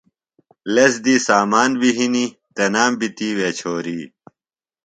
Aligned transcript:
لس 0.73 0.93
دی 1.05 1.15
سامان 1.27 1.69
بیۡ 1.79 1.95
ہنِیۡ، 1.97 2.33
تنام 2.55 2.91
بیۡ 2.99 3.11
تِیوے 3.17 3.49
چھوریۡ 3.59 4.03